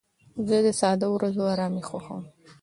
زه 0.47 0.57
د 0.65 0.67
ساده 0.79 1.07
ورځو 1.11 1.43
ارامي 1.53 1.83
خوښوم. 1.89 2.23